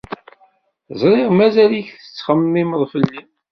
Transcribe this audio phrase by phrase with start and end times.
[1.01, 3.21] Ẓriɣ mazal-ik tettxemmimeḍ fell-i.